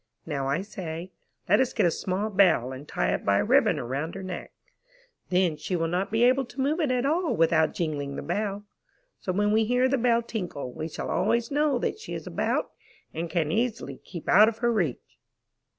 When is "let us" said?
1.47-1.73